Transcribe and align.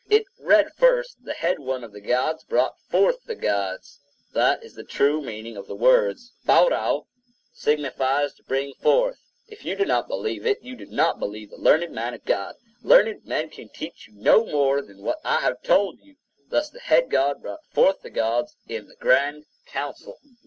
It 0.09 0.25
read 0.39 0.73
first, 0.73 1.25
"The 1.25 1.33
head 1.33 1.59
one 1.59 1.83
of 1.83 1.91
the 1.91 2.01
gods 2.01 2.43
brought 2.43 2.81
forth 2.89 3.25
the 3.25 3.35
gods." 3.35 3.99
That 4.33 4.63
is 4.63 4.73
the 4.73 4.83
true 4.83 5.21
meaning 5.21 5.55
of 5.55 5.67
the 5.67 5.75
words. 5.75 6.33
Baurau 6.43 7.05
signifies 7.53 8.33
to 8.33 8.43
bring 8.43 8.73
forth. 8.73 9.19
If 9.47 9.63
you 9.63 9.75
do 9.75 9.85
not 9.85 10.07
believe 10.07 10.43
it, 10.43 10.63
you 10.63 10.75
do 10.75 10.87
not 10.87 11.19
believe 11.19 11.51
the 11.51 11.57
learned 11.57 11.91
man 11.93 12.15
of 12.15 12.25
God. 12.25 12.55
Learned 12.81 13.25
men 13.25 13.51
can 13.51 13.69
teach 13.69 14.07
you 14.07 14.15
no 14.15 14.43
more 14.43 14.81
than 14.81 15.03
what 15.03 15.19
I 15.23 15.41
have 15.41 15.61
told 15.61 15.99
you. 15.99 16.15
Thus 16.49 16.71
the 16.71 16.79
head 16.79 17.11
God 17.11 17.43
brought 17.43 17.63
forth 17.71 18.01
the 18.01 18.09
gods 18.09 18.55
in 18.67 18.87
the 18.87 18.95
grand 18.95 19.45
council. 19.67 20.17